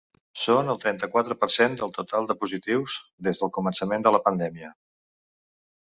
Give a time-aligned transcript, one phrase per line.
[0.43, 2.97] Són el trenta-quatre per cent del total de positius
[3.29, 4.77] des del començament de la pandèmia.